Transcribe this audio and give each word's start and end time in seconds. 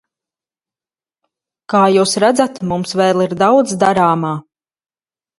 Kā 1.73 1.81
jūs 1.95 2.13
redzat, 2.23 2.57
mums 2.71 2.95
vēl 3.01 3.21
ir 3.27 3.35
daudz 3.43 3.75
darāmā. 3.85 4.33